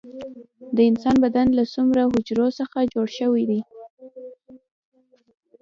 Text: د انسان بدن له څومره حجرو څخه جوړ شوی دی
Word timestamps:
د 0.75 0.77
انسان 0.89 1.15
بدن 1.25 1.47
له 1.57 1.63
څومره 1.73 2.01
حجرو 2.11 2.47
څخه 2.59 2.77
جوړ 2.93 3.07
شوی 3.17 3.43
دی 3.49 3.59